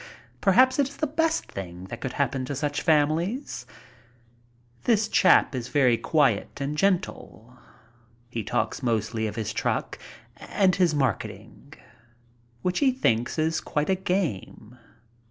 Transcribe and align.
Perhaps 0.41 0.79
it 0.79 0.89
is 0.89 0.97
the 0.97 1.05
best 1.05 1.45
thing 1.51 1.83
that 1.91 2.01
could 2.01 2.13
happen 2.13 2.43
to 2.45 2.55
such 2.55 2.81
families. 2.81 3.67
This 4.85 5.07
chap 5.07 5.53
is 5.53 5.67
very 5.67 5.95
quiet 5.95 6.59
and 6.59 6.75
gentle. 6.75 7.55
He 8.27 8.43
talks 8.43 8.81
mostly 8.81 9.27
of 9.27 9.35
his 9.35 9.53
truck 9.53 9.99
and 10.39 10.75
his 10.75 10.95
marketing, 10.95 11.75
which 12.63 12.79
he 12.79 12.91
thinks 12.91 13.37
is 13.37 13.61
quite 13.61 13.91
a 13.91 13.95
game. 13.95 14.79